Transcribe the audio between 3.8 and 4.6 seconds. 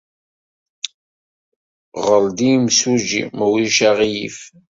aɣilif.